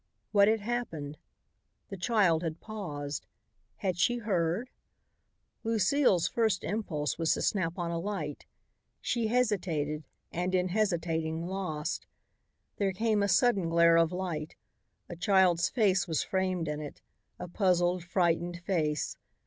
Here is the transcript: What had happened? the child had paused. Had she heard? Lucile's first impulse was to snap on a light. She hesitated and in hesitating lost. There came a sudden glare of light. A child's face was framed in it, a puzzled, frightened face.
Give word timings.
What 0.31 0.47
had 0.47 0.61
happened? 0.61 1.19
the 1.89 1.95
child 1.95 2.41
had 2.41 2.59
paused. 2.59 3.27
Had 3.75 3.99
she 3.99 4.17
heard? 4.17 4.71
Lucile's 5.63 6.27
first 6.27 6.63
impulse 6.63 7.19
was 7.19 7.35
to 7.35 7.41
snap 7.43 7.77
on 7.77 7.91
a 7.91 7.99
light. 7.99 8.47
She 8.99 9.27
hesitated 9.27 10.03
and 10.31 10.55
in 10.55 10.69
hesitating 10.69 11.45
lost. 11.45 12.07
There 12.77 12.93
came 12.93 13.21
a 13.21 13.27
sudden 13.27 13.69
glare 13.69 13.97
of 13.97 14.11
light. 14.11 14.55
A 15.07 15.15
child's 15.15 15.69
face 15.69 16.07
was 16.07 16.23
framed 16.23 16.67
in 16.67 16.81
it, 16.81 16.99
a 17.37 17.47
puzzled, 17.47 18.03
frightened 18.03 18.57
face. 18.61 19.17